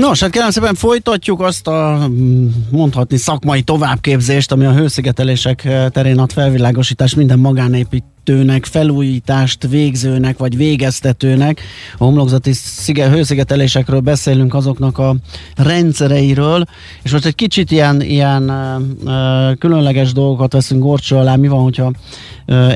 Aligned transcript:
Nos, 0.00 0.20
hát 0.20 0.30
kérem 0.30 0.50
szépen 0.50 0.74
folytatjuk 0.74 1.40
azt 1.40 1.66
a 1.66 2.06
mm, 2.08 2.46
mondhatni 2.70 3.16
szakmai 3.16 3.62
továbbképzést, 3.62 4.52
ami 4.52 4.64
a 4.64 4.72
hőszigetelések 4.72 5.64
eh, 5.64 5.88
terén 5.90 6.18
ad 6.18 6.32
felvilágosítás 6.32 7.14
minden 7.14 7.38
magánépítőnek, 8.24 8.64
felújítást 8.64 9.66
végzőnek 9.68 10.38
vagy 10.38 10.56
végeztetőnek. 10.56 11.60
A 11.98 12.04
homlokzati 12.04 12.52
szige, 12.52 13.08
hőszigetelésekről 13.08 14.00
beszélünk 14.00 14.54
azoknak 14.54 14.98
a 14.98 15.16
rendszereiről, 15.56 16.64
és 17.02 17.12
most 17.12 17.24
egy 17.24 17.34
kicsit 17.34 17.70
ilyen, 17.70 18.02
ilyen 18.02 18.50
uh, 18.50 18.82
uh, 19.04 19.58
különleges 19.58 20.12
dolgokat 20.12 20.52
veszünk 20.52 20.82
gorcsó 20.82 21.16
alá. 21.18 21.36
Mi 21.36 21.48
van, 21.48 21.62
hogyha 21.62 21.92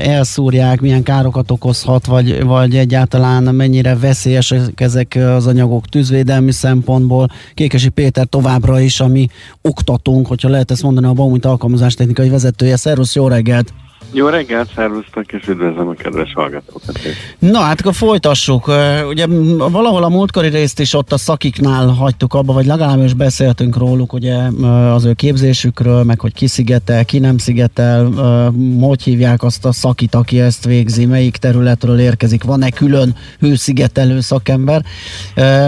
elszúrják, 0.03 0.81
milyen 0.81 1.03
károkat 1.03 1.51
okozhat, 1.51 2.05
vagy, 2.05 2.43
vagy 2.43 2.75
egyáltalán 2.75 3.43
mennyire 3.43 3.95
veszélyesek 3.95 4.81
ezek 4.81 5.17
az 5.35 5.47
anyagok 5.47 5.87
tűzvédelmi 5.87 6.51
szempontból. 6.51 7.29
Kékesi 7.53 7.89
Péter 7.89 8.25
továbbra 8.25 8.79
is, 8.79 8.99
ami 8.99 9.27
oktatunk, 9.61 10.27
hogyha 10.27 10.49
lehet 10.49 10.71
ezt 10.71 10.83
mondani, 10.83 11.07
a 11.07 11.13
Baumit 11.13 11.45
alkalmazástechnikai 11.45 12.29
vezetője. 12.29 12.75
Szervusz, 12.75 13.15
jó 13.15 13.27
reggelt! 13.27 13.73
Jó 14.11 14.27
reggelt, 14.27 14.69
szervusztok, 14.75 15.31
és 15.31 15.47
üdvözlöm 15.47 15.87
a 15.87 15.93
kedves 15.93 16.33
hallgatókat. 16.33 16.99
Na 17.39 17.59
hát 17.59 17.79
akkor 17.79 17.93
folytassuk. 17.93 18.71
Ugye 19.07 19.25
valahol 19.57 20.03
a 20.03 20.09
múltkori 20.09 20.47
részt 20.47 20.79
is 20.79 20.93
ott 20.93 21.11
a 21.11 21.17
szakiknál 21.17 21.87
hagytuk 21.87 22.33
abba, 22.33 22.53
vagy 22.53 22.65
legalábbis 22.65 23.13
beszéltünk 23.13 23.77
róluk, 23.77 24.13
ugye 24.13 24.35
az 24.93 25.05
ő 25.05 25.13
képzésükről, 25.13 26.03
meg 26.03 26.19
hogy 26.19 26.33
ki 26.33 26.47
szigetel, 26.47 27.05
ki 27.05 27.19
nem 27.19 27.37
szigetel, 27.37 28.09
hogy 28.79 29.03
hívják 29.03 29.43
azt 29.43 29.65
a 29.65 29.71
szakit, 29.71 30.15
aki 30.15 30.39
ezt 30.39 30.65
végzi, 30.65 31.05
melyik 31.05 31.37
területről 31.37 31.99
érkezik, 31.99 32.43
van-e 32.43 32.69
külön 32.69 33.15
hőszigetelő 33.39 34.19
szakember. 34.19 34.81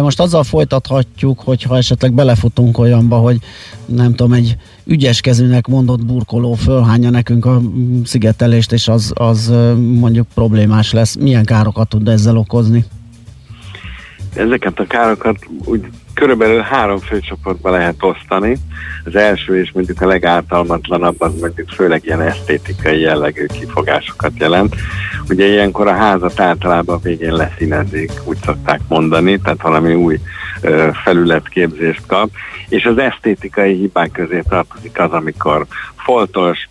Most 0.01 0.19
azzal 0.19 0.43
folytathatjuk, 0.43 1.39
hogyha 1.39 1.77
esetleg 1.77 2.13
belefutunk 2.13 2.77
olyanba, 2.77 3.17
hogy 3.17 3.37
nem 3.85 4.15
tudom, 4.15 4.33
egy 4.33 4.55
ügyes 4.89 5.21
kezűnek 5.21 5.67
mondott 5.67 6.05
burkoló 6.05 6.53
fölhányja 6.53 7.09
nekünk 7.09 7.45
a 7.45 7.61
szigetelést, 8.03 8.71
és 8.71 8.87
az, 8.87 9.11
az 9.15 9.53
mondjuk 9.77 10.27
problémás 10.33 10.91
lesz. 10.91 11.15
Milyen 11.15 11.45
károkat 11.45 11.89
tud 11.89 12.07
ezzel 12.07 12.37
okozni? 12.37 12.85
Ezeket 14.35 14.79
a 14.79 14.87
károkat 14.87 15.37
úgy 15.65 15.85
körülbelül 16.13 16.61
három 16.61 16.99
főcsoportba 16.99 17.69
lehet 17.69 17.95
osztani. 17.99 18.57
Az 19.05 19.15
első 19.15 19.61
és 19.61 19.71
mondjuk 19.71 20.01
a 20.01 20.07
legáltalmatlanabb 20.07 21.21
az 21.21 21.39
mondjuk 21.39 21.69
főleg 21.69 22.05
ilyen 22.05 22.21
esztétikai 22.21 22.99
jellegű 22.99 23.45
kifogásokat 23.45 24.31
jelent. 24.37 24.75
Ugye 25.29 25.45
ilyenkor 25.45 25.87
a 25.87 25.95
házat 25.95 26.39
általában 26.39 26.99
végén 27.03 27.33
leszínezik, 27.33 28.11
úgy 28.23 28.37
szokták 28.45 28.79
mondani, 28.87 29.39
tehát 29.39 29.61
valami 29.61 29.93
új 29.93 30.19
felületképzést 31.03 32.01
kap, 32.07 32.29
és 32.69 32.85
az 32.85 32.97
esztétikai 32.97 33.73
hibák 33.73 34.11
közé 34.11 34.43
tartozik 34.49 34.99
az, 34.99 35.11
amikor 35.11 35.65
foltos, 35.95 36.69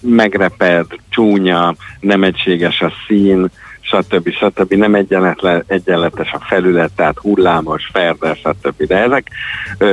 megreped, 0.00 0.86
csúnya, 1.08 1.74
nem 2.00 2.24
egységes 2.24 2.80
a 2.80 2.92
szín, 3.06 3.50
stb. 3.86 4.30
stb. 4.30 4.74
nem 4.74 4.94
egyenletes 5.66 6.32
a 6.32 6.44
felület, 6.48 6.90
tehát 6.96 7.18
hullámos, 7.18 7.88
ferdes, 7.92 8.38
stb. 8.38 8.82
De 8.82 8.96
ezek 8.96 9.28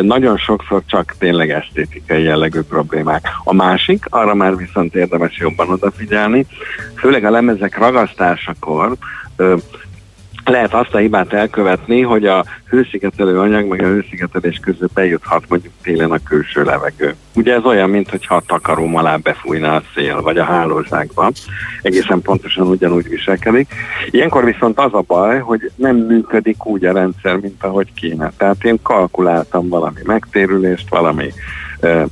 nagyon 0.02 0.38
sokszor 0.38 0.82
csak 0.86 1.16
tényleg 1.20 1.50
esztétikai 1.50 2.24
jellegű 2.24 2.62
problémák. 2.62 3.28
A 3.44 3.54
másik, 3.54 4.06
arra 4.10 4.34
már 4.34 4.56
viszont 4.56 4.96
érdemes 4.96 5.38
jobban 5.38 5.70
odafigyelni, 5.70 6.46
főleg 6.96 7.24
a 7.24 7.32
lemezek 7.32 7.78
ragasztásakor 7.78 8.96
lehet 10.46 10.74
azt 10.74 10.94
a 10.94 10.98
hibát 10.98 11.34
elkövetni, 11.34 12.02
hogy 12.02 12.26
a 12.26 12.46
hőszigetelő 12.70 13.40
anyag 13.40 13.68
meg 13.68 13.82
a 13.82 13.88
hőszigetelés 13.88 14.58
között 14.58 14.94
bejuthat 14.94 15.44
mondjuk 15.48 15.74
télen 15.82 16.12
a 16.12 16.24
külső 16.24 16.64
levegő. 16.64 17.16
Ugye 17.36 17.54
ez 17.54 17.64
olyan, 17.64 17.90
mintha 17.90 18.36
a 18.36 18.44
takaróm 18.46 18.96
alá 18.96 19.16
befújna 19.16 19.76
a 19.76 19.84
szél, 19.96 20.22
vagy 20.22 20.38
a 20.38 20.44
hálózsákba. 20.44 21.32
Egészen 21.82 22.22
pontosan 22.22 22.68
ugyanúgy 22.68 23.10
viselkedik. 23.10 23.74
Ilyenkor 24.10 24.46
viszont 24.46 24.80
az 24.80 24.94
a 24.94 25.04
baj, 25.08 25.40
hogy 25.40 25.72
nem 25.76 25.96
működik 25.96 26.66
úgy 26.66 26.86
a 26.86 26.94
rendszer, 26.94 27.36
mint 27.36 27.64
ahogy 27.64 27.94
kéne. 27.94 28.32
Tehát 28.38 28.64
én 28.64 28.80
kalkuláltam 28.82 29.70
valami 29.70 30.00
megtérülést, 30.04 30.90
valami 30.90 31.32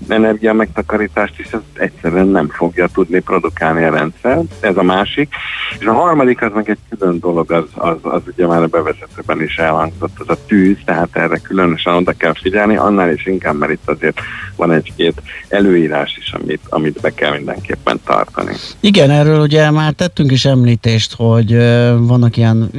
energia 0.07 0.53
megtakarítást, 0.53 1.39
és 1.39 1.51
ez 1.51 1.59
egyszerűen 1.73 2.27
nem 2.27 2.49
fogja 2.49 2.87
tudni 2.93 3.19
produkálni 3.19 3.83
a 3.83 3.89
rendszer. 3.89 4.39
Ez 4.59 4.77
a 4.77 4.83
másik. 4.83 5.33
És 5.79 5.85
a 5.85 5.93
harmadik 5.93 6.41
az 6.41 6.51
meg 6.53 6.69
egy 6.69 6.77
külön 6.89 7.19
dolog, 7.19 7.51
az, 7.51 7.65
az, 7.73 7.97
az 8.01 8.21
ugye 8.25 8.47
már 8.47 8.61
a 8.61 8.67
bevezetőben 8.67 9.41
is 9.41 9.55
elhangzott, 9.57 10.15
az 10.17 10.29
a 10.29 10.45
tűz, 10.47 10.77
tehát 10.85 11.09
erre 11.11 11.37
különösen 11.37 11.93
oda 11.93 12.11
kell 12.11 12.33
figyelni, 12.33 12.75
annál 12.75 13.13
is 13.13 13.25
inkább, 13.25 13.57
mert 13.57 13.71
itt 13.71 13.89
azért 13.89 14.19
van 14.55 14.71
egy-két 14.71 15.21
előírás 15.47 16.17
is, 16.17 16.33
amit, 16.33 16.61
amit 16.69 16.99
be 17.01 17.09
kell 17.13 17.31
mindenképpen 17.35 17.99
tartani. 18.05 18.53
Igen, 18.79 19.09
erről 19.09 19.41
ugye 19.41 19.71
már 19.71 19.91
tettünk 19.91 20.31
is 20.31 20.45
említést, 20.45 21.13
hogy 21.15 21.55
vannak 21.97 22.38
ilyen 22.38 22.69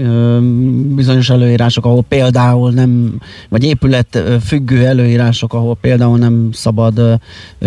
bizonyos 0.94 1.30
előírások, 1.30 1.84
ahol 1.84 2.04
például 2.09 2.70
nem, 2.70 3.14
vagy 3.48 3.64
épület 3.64 4.22
függő 4.47 4.84
előírások, 4.84 5.54
ahol 5.54 5.76
például 5.80 6.19
nem 6.19 6.48
szabad 6.53 6.81
szabad 6.82 7.20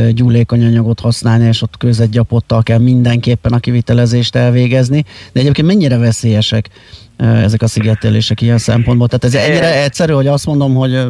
gyúlékony 0.10 0.66
anyagot 0.66 1.00
használni, 1.00 1.46
és 1.46 1.62
ott 1.62 1.78
közegyapottal 1.78 2.64
kell 2.64 2.80
mindenképpen 2.80 3.54
a 3.54 3.60
kivitelezést 3.60 4.36
elvégezni. 4.36 5.04
De 5.34 5.40
egyébként 5.40 5.68
mennyire 5.68 5.98
veszélyesek 5.98 6.70
ezek 7.18 7.62
a 7.62 7.68
szigetelések 7.68 8.42
ilyen 8.42 8.58
szempontból? 8.58 9.08
Tehát 9.08 9.24
ez 9.24 9.50
ennyire 9.50 9.84
egyszerű, 9.84 10.14
hogy 10.14 10.28
azt 10.28 10.46
mondom, 10.46 10.74
hogy 10.74 11.08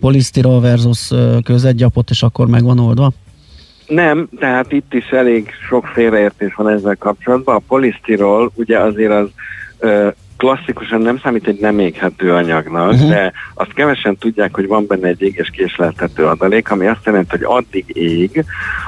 polisztirol 0.00 0.60
versus 0.60 1.10
közegyapot, 1.44 2.10
és 2.10 2.22
akkor 2.22 2.46
meg 2.46 2.62
van 2.62 2.78
oldva? 2.78 3.12
Nem, 3.86 4.28
tehát 4.38 4.72
itt 4.72 4.94
is 4.94 5.08
elég 5.10 5.50
sok 5.68 5.86
félreértés 5.86 6.54
van 6.54 6.68
ezzel 6.68 6.96
kapcsolatban. 6.96 7.54
A 7.54 7.62
polisztirol 7.68 8.52
ugye 8.54 8.78
azért 8.78 9.12
az 9.12 9.28
klasszikusan 10.44 11.00
nem 11.00 11.18
számít 11.18 11.46
egy 11.46 11.60
nem 11.60 11.78
éghető 11.78 12.32
anyagnak, 12.32 12.92
uh-huh. 12.92 13.08
de 13.08 13.32
azt 13.54 13.72
kevesen 13.72 14.16
tudják, 14.16 14.54
hogy 14.54 14.66
van 14.66 14.86
benne 14.86 15.08
egy 15.08 15.22
éges 15.22 15.50
késleltető 15.50 16.26
adalék, 16.26 16.70
ami 16.70 16.86
azt 16.86 17.04
jelenti, 17.04 17.28
hogy 17.30 17.42
addig 17.42 17.84
ég, 17.96 18.44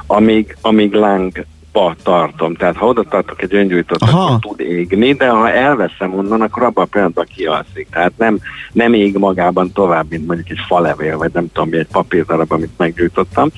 amíg, 0.06 0.56
amíg 0.60 0.92
láng 0.92 1.44
abba 1.76 1.94
tartom. 2.02 2.54
Tehát 2.54 2.76
ha 2.76 2.86
oda 2.86 3.02
tartok 3.02 3.42
egy 3.42 3.54
öngyújtót, 3.54 4.02
akkor 4.02 4.38
tud 4.38 4.60
égni, 4.60 5.12
de 5.12 5.28
ha 5.28 5.50
elveszem 5.50 6.14
onnan, 6.14 6.40
akkor 6.40 6.62
abban 6.62 6.84
a 6.84 6.88
pillanatban 6.90 7.26
kialszik. 7.36 7.88
Tehát 7.90 8.12
nem, 8.16 8.38
nem 8.72 8.94
ég 8.94 9.16
magában 9.18 9.72
tovább, 9.72 10.06
mint 10.08 10.26
mondjuk 10.26 10.50
egy 10.50 10.64
falevél, 10.66 11.18
vagy 11.18 11.30
nem 11.32 11.52
tudom, 11.52 11.72
egy 11.72 11.86
papírdarab, 11.92 12.52
amit 12.52 12.72
meggyújtottam. 12.76 13.48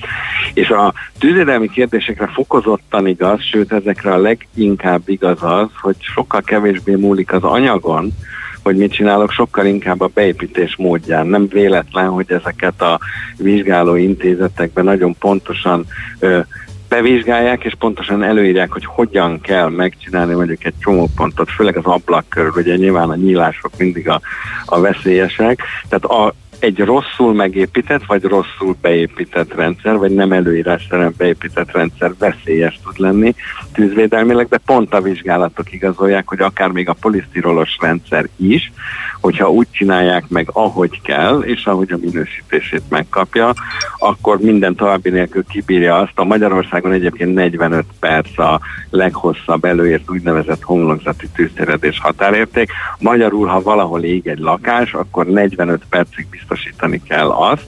És 0.53 0.69
a 0.69 0.93
tűzvédelmi 1.19 1.69
kérdésekre 1.69 2.27
fokozottan 2.27 3.07
igaz, 3.07 3.43
sőt 3.43 3.71
ezekre 3.71 4.13
a 4.13 4.17
leginkább 4.17 5.01
igaz 5.05 5.43
az, 5.43 5.67
hogy 5.81 5.95
sokkal 5.99 6.41
kevésbé 6.41 6.95
múlik 6.95 7.33
az 7.33 7.43
anyagon, 7.43 8.13
hogy 8.63 8.75
mit 8.75 8.93
csinálok, 8.93 9.31
sokkal 9.31 9.65
inkább 9.65 10.01
a 10.01 10.09
beépítés 10.13 10.75
módján. 10.75 11.27
Nem 11.27 11.47
véletlen, 11.47 12.09
hogy 12.09 12.31
ezeket 12.31 12.81
a 12.81 12.99
vizsgáló 13.37 13.95
intézetekben 13.95 14.83
nagyon 14.83 15.15
pontosan 15.19 15.85
ö, 16.19 16.39
bevizsgálják, 16.89 17.63
és 17.63 17.73
pontosan 17.79 18.23
előírják, 18.23 18.71
hogy 18.71 18.85
hogyan 18.85 19.41
kell 19.41 19.69
megcsinálni 19.69 20.33
mondjuk 20.33 20.65
egy 20.65 20.73
csomópontot, 20.79 21.49
főleg 21.49 21.77
az 21.77 21.85
ablak 21.85 22.29
körül, 22.29 22.51
ugye 22.55 22.75
nyilván 22.75 23.09
a 23.09 23.15
nyílások 23.15 23.71
mindig 23.77 24.09
a, 24.09 24.21
a 24.65 24.79
veszélyesek. 24.79 25.61
Tehát 25.89 26.05
a, 26.05 26.33
egy 26.59 26.79
rosszul 26.79 27.33
megépített, 27.33 28.05
vagy 28.05 28.23
rosszul 28.23 28.75
beépített 28.81 29.53
rendszer, 29.53 29.97
vagy 29.97 30.11
nem 30.11 30.31
előírásszerűen 30.31 31.13
beépített 31.17 31.71
rendszer 31.71 32.11
veszélyes 32.19 32.79
tud 32.83 32.99
lenni 32.99 33.35
tűzvédelmileg, 33.73 34.47
de 34.47 34.57
pont 34.65 34.93
a 34.93 35.01
vizsgálatok 35.01 35.73
igazolják, 35.73 36.27
hogy 36.27 36.41
akár 36.41 36.69
még 36.69 36.89
a 36.89 36.95
polisztirolos 37.01 37.77
rendszer 37.79 38.29
is, 38.35 38.71
hogyha 39.21 39.51
úgy 39.51 39.67
csinálják 39.71 40.23
meg, 40.27 40.49
ahogy 40.53 41.01
kell, 41.01 41.39
és 41.39 41.65
ahogy 41.65 41.91
a 41.91 41.97
minősítését 41.97 42.83
megkapja, 42.89 43.53
akkor 43.97 44.39
minden 44.39 44.75
további 44.75 45.09
nélkül 45.09 45.43
kibírja 45.45 45.95
azt. 45.95 46.11
A 46.15 46.23
Magyarországon 46.23 46.91
egyébként 46.91 47.33
45 47.33 47.85
perc 47.99 48.39
a 48.39 48.59
leghosszabb 48.89 49.65
előírt 49.65 50.09
úgynevezett 50.09 50.61
homlokzati 50.61 51.27
tűztéredés 51.35 51.99
határérték. 51.99 52.71
Magyarul, 52.99 53.47
ha 53.47 53.61
valahol 53.61 54.03
ég 54.03 54.27
egy 54.27 54.39
lakás, 54.39 54.93
akkor 54.93 55.25
45 55.25 55.81
percig 55.89 56.27
biztosítani 56.49 57.01
kell 57.07 57.29
azt, 57.29 57.67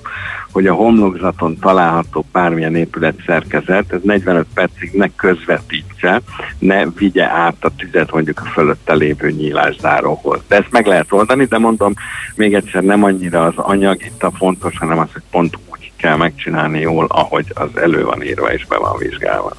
hogy 0.52 0.68
a 0.68 0.74
homlokzaton 0.74 1.58
található 1.60 2.26
bármilyen 2.32 2.76
épület 2.76 3.16
szerkezet, 3.26 3.94
ez 3.94 4.00
45 4.04 4.46
percig 4.54 4.92
ne 4.94 5.08
közvetítse, 5.16 6.22
ne 6.60 6.86
vigye 6.90 7.26
át 7.26 7.56
a 7.60 7.76
tüzet 7.76 8.12
mondjuk 8.12 8.40
a 8.40 8.50
fölötte 8.50 8.94
lévő 8.94 9.32
nyílászáróhoz. 9.32 10.40
De 10.48 10.56
ezt 10.56 10.72
meg 10.72 10.86
lehet 10.86 11.12
oldani, 11.12 11.46
de 11.46 11.58
mondom, 11.58 11.94
még 12.36 12.54
egyszer 12.54 12.84
nem 12.84 13.04
annyira 13.04 13.46
az 13.46 13.54
anyag 13.56 14.06
itt 14.06 14.24
a 14.24 14.32
fontos, 14.32 14.78
hanem 14.78 15.00
az, 15.00 15.10
hogy 15.14 15.24
pont 15.32 15.58
úgy 15.72 15.92
kell 15.98 16.16
megcsinálni 16.16 16.80
jól, 16.80 17.06
ahogy 17.10 17.46
az 17.54 17.78
elő 17.78 18.04
van 18.04 18.24
írva 18.24 18.54
és 18.54 18.66
be 18.66 18.78
van 18.78 18.98
vizsgálva. 18.98 19.54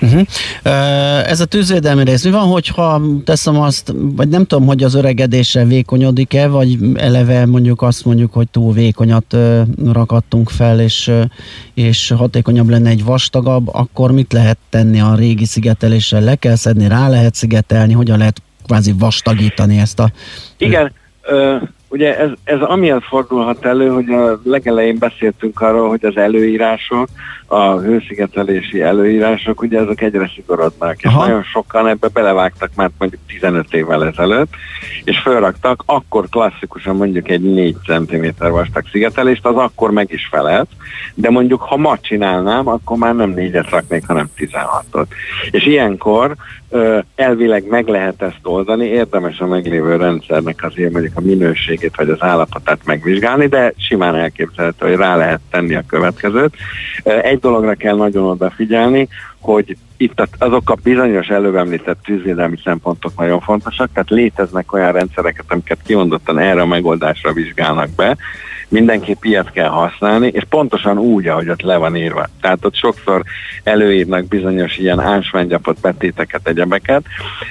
Uh-huh. 0.00 0.26
Ez 1.30 1.40
a 1.40 1.44
tűzvédelmi 1.44 2.04
rész, 2.04 2.24
mi 2.24 2.30
van, 2.30 2.46
hogyha 2.46 3.02
teszem 3.24 3.60
azt, 3.60 3.94
vagy 3.96 4.28
nem 4.28 4.44
tudom, 4.44 4.66
hogy 4.66 4.82
az 4.82 4.94
öregedése 4.94 5.64
vékonyodik-e, 5.64 6.48
vagy 6.48 6.78
eleve 6.94 7.46
mondjuk 7.46 7.82
azt 7.82 8.04
mondjuk, 8.04 8.32
hogy 8.32 8.48
túl 8.48 8.72
vékonyat 8.72 9.36
rakattunk 9.92 10.50
fel, 10.50 10.80
és, 10.80 11.10
és 11.74 12.14
hatékonyabb 12.16 12.68
lenne 12.68 12.90
egy 12.90 13.04
vastagabb, 13.04 13.68
akkor 13.74 14.12
mit 14.12 14.32
lehet 14.32 14.58
tenni 14.70 15.00
a 15.00 15.14
régi 15.14 15.44
szigeteléssel? 15.44 16.20
Le 16.20 16.34
kell 16.34 16.56
szedni, 16.56 16.88
rá 16.88 17.08
lehet 17.08 17.34
szigetelni, 17.34 17.92
hogyan 17.92 18.18
lehet 18.18 18.42
kvázi 18.66 18.92
vastagítani 18.98 19.78
ezt 19.78 19.98
a... 19.98 20.10
Igen, 20.58 20.92
Ugye 21.92 22.18
ez, 22.18 22.30
ez 22.44 22.60
amiatt 22.60 23.04
fordulhat 23.04 23.64
elő, 23.64 23.88
hogy 23.88 24.08
a 24.08 24.40
legelején 24.44 24.98
beszéltünk 24.98 25.60
arról, 25.60 25.88
hogy 25.88 26.04
az 26.04 26.16
előírások, 26.16 27.08
a 27.52 27.78
hőszigetelési 27.78 28.82
előírások, 28.82 29.60
ugye 29.60 29.80
azok 29.80 30.00
egyre 30.00 30.30
szigorodnak, 30.34 30.96
és 30.96 31.04
Aha. 31.04 31.26
nagyon 31.26 31.42
sokan 31.42 31.88
ebbe 31.88 32.08
belevágtak 32.08 32.70
már 32.74 32.90
mondjuk 32.98 33.20
15 33.26 33.74
évvel 33.74 34.06
ezelőtt, 34.06 34.52
és 35.04 35.18
felraktak 35.18 35.82
akkor 35.86 36.28
klasszikusan 36.28 36.96
mondjuk 36.96 37.28
egy 37.28 37.40
4 37.42 37.76
cm 37.86 38.26
vastag 38.38 38.84
szigetelést, 38.90 39.46
az 39.46 39.56
akkor 39.56 39.90
meg 39.90 40.12
is 40.12 40.28
felelt, 40.30 40.68
de 41.14 41.30
mondjuk 41.30 41.60
ha 41.60 41.76
ma 41.76 41.98
csinálnám, 41.98 42.68
akkor 42.68 42.96
már 42.96 43.14
nem 43.14 43.30
négyet 43.30 43.70
raknék, 43.70 44.06
hanem 44.06 44.30
16-ot. 44.36 45.06
És 45.50 45.66
ilyenkor 45.66 46.36
elvileg 47.14 47.68
meg 47.68 47.88
lehet 47.88 48.22
ezt 48.22 48.40
oldani, 48.42 48.86
érdemes 48.86 49.38
a 49.38 49.46
meglévő 49.46 49.96
rendszernek 49.96 50.64
azért 50.64 50.92
mondjuk 50.92 51.16
a 51.16 51.20
minőségét 51.80 51.96
vagy 51.96 52.10
az 52.10 52.22
állapotát 52.22 52.78
megvizsgálni, 52.84 53.46
de 53.46 53.72
simán 53.76 54.14
elképzelhető, 54.14 54.86
hogy 54.86 54.96
rá 54.96 55.16
lehet 55.16 55.40
tenni 55.50 55.74
a 55.74 55.84
következőt. 55.86 56.54
Egy 57.02 57.38
dologra 57.38 57.74
kell 57.74 57.96
nagyon 57.96 58.24
odafigyelni, 58.24 59.08
hogy 59.40 59.76
itt 59.96 60.22
azok 60.38 60.70
a 60.70 60.76
bizonyos 60.82 61.26
előbb 61.26 61.54
említett 61.54 62.02
tűzvédelmi 62.04 62.56
szempontok 62.64 63.16
nagyon 63.16 63.40
fontosak, 63.40 63.90
tehát 63.92 64.10
léteznek 64.10 64.72
olyan 64.72 64.92
rendszereket, 64.92 65.44
amiket 65.48 65.78
kimondottan 65.86 66.38
erre 66.38 66.60
a 66.60 66.66
megoldásra 66.66 67.32
vizsgálnak 67.32 67.88
be, 67.90 68.16
mindenképp 68.70 69.24
ilyet 69.24 69.50
kell 69.52 69.68
használni, 69.68 70.26
és 70.26 70.44
pontosan 70.48 70.98
úgy, 70.98 71.26
ahogy 71.26 71.48
ott 71.48 71.62
le 71.62 71.76
van 71.76 71.96
írva. 71.96 72.26
Tehát 72.40 72.64
ott 72.64 72.74
sokszor 72.74 73.22
előírnak 73.62 74.28
bizonyos 74.28 74.76
ilyen 74.76 75.00
ásványgyapott 75.00 75.80
betéteket, 75.80 76.48
egyebeket, 76.48 77.04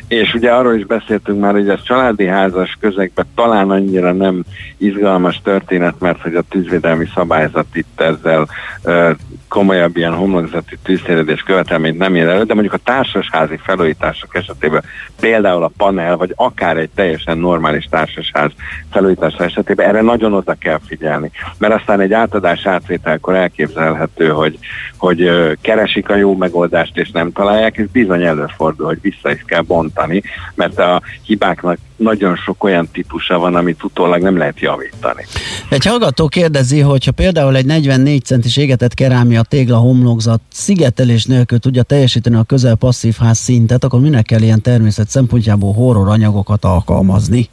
és 0.08 0.34
ugye 0.34 0.52
arról 0.52 0.76
is 0.76 0.86
beszéltünk 0.86 1.40
már, 1.40 1.54
hogy 1.54 1.70
ez 1.70 1.84
családi 1.84 2.26
házas 2.26 2.78
közegben 2.80 3.26
talán 3.36 3.70
annyira 3.70 4.12
nem 4.12 4.44
izgalmas 4.78 5.42
történet, 5.44 6.00
mert 6.00 6.22
hogy 6.22 6.36
a 6.36 6.42
tűzvédelmi 6.50 7.08
szabályzat 7.16 7.66
itt 7.74 8.02
ezzel 8.02 8.48
ö, 8.84 9.12
komolyabb 9.48 9.98
ilyen 9.98 10.14
homlokzati 10.14 10.78
tűzszeredés 10.84 11.42
követelményt 11.42 11.98
nem 11.98 12.16
ér 12.16 12.28
elő, 12.28 12.44
de 12.44 12.54
mondjuk 12.54 12.74
a 12.74 12.84
társasházi 12.84 13.58
felújítások 13.64 14.36
esetében 14.36 14.84
például 15.20 15.64
a 15.64 15.72
panel, 15.78 16.18
vagy 16.18 16.34
akár 16.36 16.78
egy 16.78 16.90
teljesen 16.96 17.38
normális 17.38 17.86
társasház 17.90 18.52
felújítása 18.92 19.44
esetében 19.44 19.88
erre 19.88 20.02
nagyon 20.02 20.34
oda 20.34 20.54
kell 20.54 20.80
figyelni. 20.86 21.09
Mert 21.58 21.74
aztán 21.74 22.00
egy 22.00 22.14
átadás 22.14 22.66
átvételkor 22.66 23.36
elképzelhető, 23.36 24.30
hogy, 24.30 24.58
hogy 24.98 25.32
keresik 25.62 26.10
a 26.10 26.16
jó 26.16 26.36
megoldást 26.36 26.98
és 26.98 27.12
nem 27.12 27.32
találják, 27.32 27.78
és 27.78 27.86
bizony 27.92 28.24
előfordul, 28.24 28.86
hogy 28.86 29.02
vissza 29.02 29.32
is 29.32 29.44
kell 29.46 29.62
bontani, 29.62 30.24
mert 30.56 30.80
a 30.80 31.02
hibáknak 31.24 31.78
nagyon 31.96 32.36
sok 32.36 32.64
olyan 32.64 32.90
típusa 32.92 33.40
van, 33.40 33.56
amit 33.56 33.84
utólag 33.84 34.22
nem 34.22 34.38
lehet 34.38 34.60
javítani. 34.60 35.26
Egy 35.70 35.86
hallgató 35.86 36.28
kérdezi, 36.28 36.80
hogy 36.80 37.06
ha 37.06 37.12
például 37.12 37.56
egy 37.56 37.66
44 37.66 38.24
centis 38.24 38.58
égetett 38.58 38.94
kerámia 38.94 39.42
tégla 39.42 39.78
homlokzat 39.78 40.42
szigetelés 40.52 41.26
nélkül 41.26 41.60
tudja 41.60 41.84
teljesíteni 41.84 42.36
a 42.36 42.44
közel 42.44 42.76
passzív 42.76 43.16
ház 43.20 43.38
szintet, 43.38 43.84
akkor 43.84 44.00
minek 44.00 44.26
kell 44.26 44.42
ilyen 44.42 44.62
természet 44.62 45.10
szempontjából 45.10 45.74
horror 45.74 46.08
anyagokat 46.10 46.66
alkalmazni? 46.66 47.50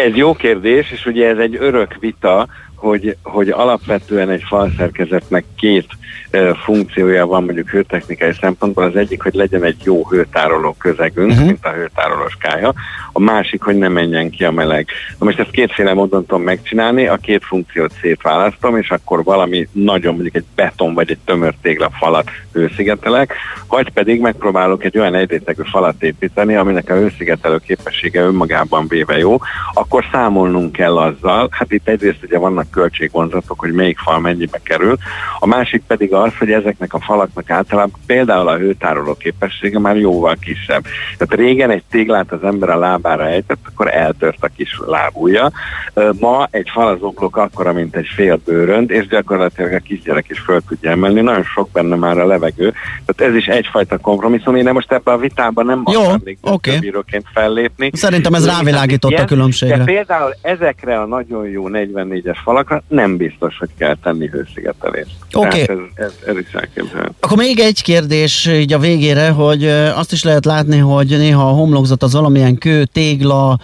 Ez 0.00 0.14
jó 0.14 0.34
kérdés, 0.34 0.90
és 0.90 1.06
ugye 1.06 1.28
ez 1.28 1.38
egy 1.38 1.56
örök 1.60 1.96
vita, 2.00 2.48
hogy, 2.80 3.16
hogy 3.22 3.48
alapvetően 3.48 4.30
egy 4.30 4.42
falszerkezetnek 4.48 5.44
két 5.56 5.86
funkciója 6.64 7.26
van 7.26 7.44
mondjuk 7.44 7.68
hőtechnikai 7.68 8.32
szempontból. 8.40 8.84
Az 8.84 8.96
egyik, 8.96 9.22
hogy 9.22 9.34
legyen 9.34 9.64
egy 9.64 9.76
jó 9.84 10.08
hőtároló 10.08 10.76
közegünk, 10.78 11.30
uh-huh. 11.30 11.46
mint 11.46 11.64
a 11.64 11.72
hőtárolós 11.72 12.36
kálya. 12.40 12.74
A 13.12 13.20
másik, 13.20 13.62
hogy 13.62 13.76
ne 13.76 13.88
menjen 13.88 14.30
ki 14.30 14.44
a 14.44 14.50
meleg. 14.50 14.86
Na 15.18 15.24
most 15.24 15.38
ezt 15.38 15.50
kétféle 15.50 15.94
módon 15.94 16.26
tudom 16.26 16.42
megcsinálni, 16.42 17.06
a 17.06 17.16
két 17.16 17.44
funkciót 17.44 17.92
szétválasztom, 18.00 18.76
és 18.76 18.90
akkor 18.90 19.24
valami 19.24 19.68
nagyon, 19.72 20.12
mondjuk 20.12 20.34
egy 20.34 20.44
beton 20.54 20.94
vagy 20.94 21.10
egy 21.10 21.18
tömör 21.24 21.54
tégla 21.62 21.90
falat 21.98 22.30
hőszigetelek, 22.52 23.34
vagy 23.68 23.90
pedig 23.90 24.20
megpróbálok 24.20 24.84
egy 24.84 24.98
olyan 24.98 25.14
egyrétegű 25.14 25.62
falat 25.64 26.02
építeni, 26.02 26.56
aminek 26.56 26.90
a 26.90 26.94
hőszigetelő 26.94 27.58
képessége 27.58 28.20
önmagában 28.20 28.88
véve 28.88 29.18
jó, 29.18 29.38
akkor 29.72 30.04
számolnunk 30.12 30.72
kell 30.72 30.98
azzal, 30.98 31.48
hát 31.50 31.72
itt 31.72 31.88
egyrészt 31.88 32.22
ugye 32.22 32.38
vannak 32.38 32.69
költségvonzatok, 32.70 33.60
hogy 33.60 33.72
melyik 33.72 33.98
fal 33.98 34.20
mennyibe 34.20 34.58
kerül, 34.62 34.96
a 35.38 35.46
másik 35.46 35.82
pedig 35.86 36.12
az, 36.12 36.32
hogy 36.38 36.52
ezeknek 36.52 36.94
a 36.94 37.00
falaknak 37.00 37.50
általában 37.50 38.00
például 38.06 38.48
a 38.48 38.56
hőtároló 38.56 39.14
képessége 39.14 39.78
már 39.78 39.96
jóval 39.96 40.36
kisebb. 40.40 40.84
Tehát 41.18 41.34
régen 41.34 41.70
egy 41.70 41.82
téglát 41.90 42.32
az 42.32 42.44
ember 42.44 42.68
a 42.68 42.78
lábára 42.78 43.26
ejtett, 43.26 43.58
akkor 43.72 43.94
eltört 43.94 44.38
a 44.40 44.48
kis 44.56 44.80
lábúja. 44.86 45.50
Ma 46.18 46.48
egy 46.50 46.68
falazoblok 46.72 47.36
akkora, 47.36 47.72
mint 47.72 47.96
egy 47.96 48.06
fél 48.14 48.40
bőrönd, 48.44 48.90
és 48.90 49.06
gyakorlatilag 49.06 49.72
a 49.72 49.78
kisgyerek 49.78 50.28
is 50.28 50.38
föl 50.38 50.60
tudja 50.68 50.90
emelni. 50.90 51.20
Nagyon 51.20 51.44
sok 51.44 51.70
benne 51.72 51.96
már 51.96 52.18
a 52.18 52.26
levegő. 52.26 52.74
Tehát 53.06 53.32
ez 53.32 53.38
is 53.38 53.46
egyfajta 53.46 53.98
kompromisszum. 53.98 54.56
Én 54.56 54.70
most 54.72 54.92
ebben 54.92 55.14
a 55.14 55.18
vitában 55.18 55.66
nem 55.66 55.82
Jó, 55.92 56.02
akarnék 56.02 56.38
okay. 56.40 56.78
bíróként 56.78 57.24
fellépni. 57.32 57.90
Szerintem 57.92 58.34
ez 58.34 58.46
rávilágított 58.46 59.12
a 59.12 59.24
különbségre. 59.24 59.76
De 59.76 59.84
például 59.84 60.34
ezekre 60.42 61.00
a 61.00 61.06
nagyon 61.06 61.48
jó 61.48 61.68
44-es 61.72 62.36
falakra 62.60 62.82
nem 62.88 63.16
biztos, 63.16 63.58
hogy 63.58 63.68
kell 63.78 63.96
tenni 64.02 64.26
hőszigetelést. 64.26 65.16
Oké. 65.32 65.62
Okay. 65.62 65.76
Ez, 65.76 65.78
ez, 65.94 66.12
ez 66.26 66.36
is 66.36 66.52
elképzelhető. 66.52 67.14
Akkor 67.20 67.36
még 67.36 67.58
egy 67.58 67.82
kérdés 67.82 68.46
így 68.46 68.72
a 68.72 68.78
végére, 68.78 69.30
hogy 69.30 69.64
azt 69.94 70.12
is 70.12 70.22
lehet 70.22 70.44
látni, 70.44 70.76
hogy 70.76 71.08
néha 71.08 71.48
a 71.48 71.52
homlokzat 71.52 72.02
az 72.02 72.12
valamilyen 72.12 72.58
kő, 72.58 72.84
tégla, 72.84 73.58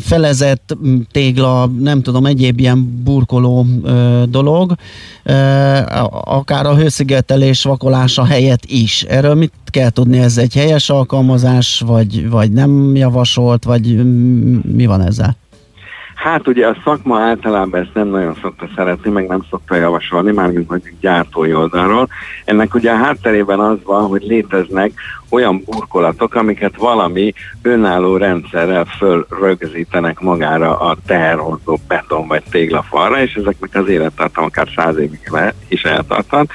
felezett 0.00 0.76
tégla, 1.12 1.66
nem 1.66 2.02
tudom, 2.02 2.26
egyéb 2.26 2.60
ilyen 2.60 3.02
burkoló 3.04 3.66
ö, 3.82 4.22
dolog, 4.28 4.74
ö, 5.22 5.32
akár 6.24 6.66
a 6.66 6.76
hőszigetelés 6.76 7.62
vakolása 7.62 8.24
helyett 8.24 8.64
is. 8.64 9.02
Erről 9.02 9.34
mit 9.34 9.52
kell 9.64 9.90
tudni, 9.90 10.18
ez 10.18 10.38
egy 10.38 10.54
helyes 10.54 10.90
alkalmazás, 10.90 11.82
vagy, 11.86 12.30
vagy 12.30 12.52
nem 12.52 12.96
javasolt, 12.96 13.64
vagy 13.64 14.04
mi 14.74 14.86
van 14.86 15.00
ezzel? 15.00 15.36
Hát 16.24 16.48
ugye 16.48 16.66
a 16.66 16.76
szakma 16.84 17.20
általában 17.20 17.80
ezt 17.80 17.94
nem 17.94 18.08
nagyon 18.08 18.36
szokta 18.42 18.68
szeretni, 18.76 19.10
meg 19.10 19.26
nem 19.26 19.44
szokta 19.50 19.74
javasolni, 19.74 20.32
mármint 20.32 20.68
mondjuk 20.68 20.94
gyártói 21.00 21.54
oldalról. 21.54 22.08
Ennek 22.44 22.74
ugye 22.74 22.90
a 22.90 22.96
hátterében 22.96 23.60
az 23.60 23.78
van, 23.84 24.06
hogy 24.06 24.22
léteznek 24.22 24.92
olyan 25.28 25.62
burkolatok, 25.64 26.34
amiket 26.34 26.76
valami 26.76 27.32
önálló 27.62 28.16
rendszerrel 28.16 28.84
fölrögzítenek 28.84 30.20
magára 30.20 30.78
a 30.78 30.96
teherhozó 31.06 31.78
beton 31.88 32.26
vagy 32.26 32.42
téglafalra, 32.50 33.22
és 33.22 33.34
ezeknek 33.34 33.74
az 33.74 33.88
élettartam 33.88 34.44
akár 34.44 34.68
száz 34.76 34.96
évig 34.98 35.30
is 35.68 35.82
eltarthat, 35.82 36.50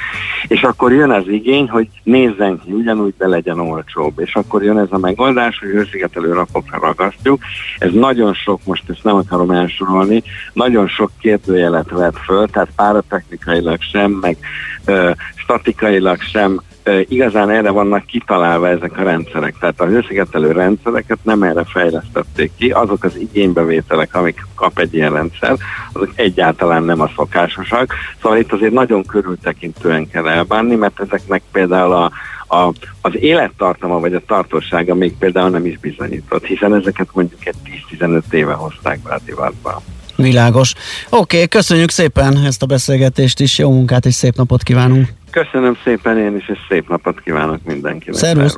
és 0.48 0.62
akkor 0.62 0.94
jön 0.94 1.12
az 1.12 1.28
igény, 1.28 1.70
hogy 1.70 1.88
nézzen 2.04 2.62
ki 2.66 2.72
ugyanúgy, 2.72 3.14
de 3.18 3.28
legyen 3.28 3.60
olcsóbb, 3.60 4.20
és 4.20 4.36
akkor 4.36 4.64
jön 4.64 4.78
ez 4.78 4.88
a 4.90 4.98
megoldás, 4.98 5.60
hogy 5.60 5.70
hőszigetelő 5.70 6.34
rapokra 6.34 6.80
ragasztjuk. 6.80 7.42
Ez 7.78 7.92
nagyon 7.92 8.34
sok, 8.34 8.60
most 8.66 8.90
ezt 8.90 9.04
nem 9.04 9.16
akarom 9.16 9.52
elsorolni, 9.52 10.24
nagyon 10.54 10.88
sok 10.88 11.12
kérdőjelet 11.22 11.90
vet 11.90 12.18
föl, 12.26 12.48
tehát 12.48 12.70
páratechnikailag 12.76 13.82
sem, 13.82 14.12
meg 14.12 14.38
ö, 14.86 15.12
statikailag 15.36 16.22
sem 16.22 16.60
igazán 17.08 17.50
erre 17.50 17.70
vannak 17.70 18.06
kitalálva 18.06 18.68
ezek 18.68 18.98
a 18.98 19.04
rendszerek. 19.04 19.56
Tehát 19.60 19.82
a 19.82 19.86
hőszigetelő 19.86 20.52
rendszereket 20.52 21.18
nem 21.24 21.44
erre 21.44 21.64
fejlesztették 21.64 22.52
ki, 22.58 22.70
azok 22.70 23.04
az 23.04 23.16
igénybevételek, 23.16 24.16
amik 24.16 24.46
kap 24.56 24.80
egy 24.80 24.94
ilyen 24.94 25.14
rendszer, 25.14 25.58
azok 25.94 26.12
egyáltalán 26.16 26.84
nem 26.84 27.02
a 27.02 27.12
szokásosak. 27.16 27.94
Szóval 28.22 28.38
itt 28.38 28.52
azért 28.52 28.74
nagyon 28.74 29.06
körültekintően 29.06 30.10
kell 30.10 30.28
elbánni, 30.28 30.76
mert 30.76 31.00
ezeknek 31.00 31.42
például 31.52 31.94
a, 31.94 32.12
a, 32.56 32.74
az 33.02 33.16
élettartama 33.16 34.00
vagy 34.00 34.14
a 34.14 34.22
tartósága 34.28 34.96
még 34.96 35.18
például 35.18 35.50
nem 35.50 35.66
is 35.66 35.78
bizonyított, 35.80 36.46
hiszen 36.46 36.76
ezeket 36.76 37.08
mondjuk 37.14 37.46
egy 37.46 37.56
10-15 38.00 38.22
éve 38.32 38.54
hozták 38.54 39.00
be 39.00 39.14
a 39.14 39.20
divatba. 39.26 39.82
Világos. 40.22 40.74
Oké, 41.10 41.36
okay, 41.36 41.48
köszönjük 41.48 41.90
szépen 41.90 42.38
ezt 42.46 42.64
a 42.64 42.66
beszélgetést 42.66 43.40
is, 43.40 43.58
jó 43.58 43.72
munkát 43.72 44.06
és 44.06 44.14
szép 44.14 44.36
napot 44.36 44.64
kívánunk! 44.64 45.08
Köszönöm 45.32 45.78
szépen 45.84 46.18
én 46.18 46.36
is, 46.36 46.50
és 46.50 46.58
szép 46.70 46.90
napot 46.90 47.22
kívánok 47.22 47.64
mindenkinek. 47.64 48.20
Szervusz! 48.20 48.58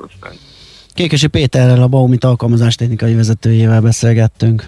Kékesi 0.93 1.27
Péterrel, 1.27 1.81
a 1.81 1.87
Baumit 1.87 2.23
alkalmazás 2.23 2.75
technikai 2.75 3.15
vezetőjével 3.15 3.81
beszélgettünk. 3.81 4.67